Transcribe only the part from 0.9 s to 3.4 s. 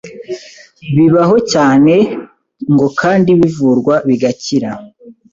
bibaho cyane ngo kandi